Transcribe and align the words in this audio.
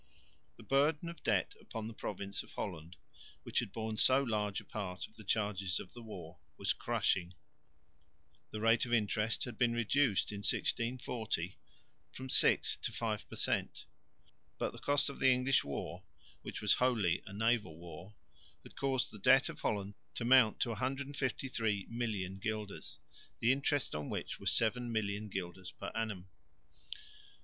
The 0.57 0.63
burden 0.63 1.09
of 1.09 1.21
debt 1.21 1.53
upon 1.61 1.87
the 1.87 1.93
province 1.93 2.41
of 2.41 2.53
Holland, 2.53 2.95
which 3.43 3.59
had 3.59 3.71
borne 3.71 3.97
so 3.97 4.23
large 4.23 4.59
a 4.59 4.65
part 4.65 5.05
of 5.05 5.15
the 5.15 5.23
charges 5.23 5.79
of 5.79 5.93
the 5.93 6.01
war, 6.01 6.39
was 6.57 6.73
crushing. 6.73 7.35
The 8.49 8.61
rate 8.61 8.83
of 8.87 8.93
interest 8.95 9.43
had 9.43 9.59
been 9.59 9.73
reduced 9.73 10.31
in 10.31 10.39
1640 10.39 11.55
from 12.11 12.29
6 12.31 12.77
J 12.77 12.81
to 12.81 12.91
5 12.91 13.29
per 13.29 13.35
cent. 13.35 13.85
But 14.57 14.71
the 14.73 14.79
cost 14.79 15.07
of 15.07 15.19
the 15.19 15.31
English 15.31 15.63
war, 15.63 16.03
which 16.41 16.61
was 16.63 16.73
wholly 16.73 17.21
a 17.27 17.31
naval 17.33 17.77
war, 17.77 18.15
had 18.63 18.75
caused 18.75 19.11
the 19.11 19.19
debt 19.19 19.49
of 19.49 19.59
Holland 19.61 19.93
to 20.15 20.25
mount 20.25 20.59
to 20.61 20.69
153,000,000 20.73 22.39
guilders, 22.39 22.97
the 23.39 23.51
interest 23.51 23.93
on 23.93 24.09
which 24.09 24.39
was 24.39 24.49
7,000,000 24.49 25.29
guilders 25.29 25.69
per 25.69 25.91
annum. 25.93 26.27